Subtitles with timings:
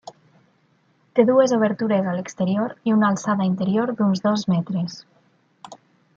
[1.19, 4.99] Té dues obertures a l'exterior i una alçada interior d'uns dos metres.